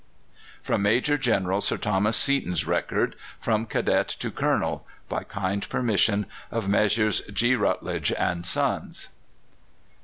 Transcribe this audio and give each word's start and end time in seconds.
From 0.63 0.81
Major 0.81 1.15
General 1.15 1.61
Sir 1.61 1.77
Thomas 1.77 2.17
Seaton's 2.17 2.65
record, 2.65 3.15
"From 3.39 3.67
Cadet 3.67 4.07
to 4.07 4.31
Colonel." 4.31 4.83
By 5.07 5.23
kind 5.23 5.69
permission 5.69 6.25
of 6.49 6.67
Messrs. 6.67 7.21
G. 7.31 7.55
Routledge 7.55 8.11
and 8.13 8.43
Sons. 8.43 9.09